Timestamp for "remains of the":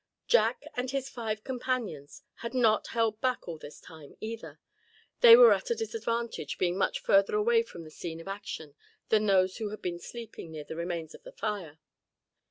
10.75-11.31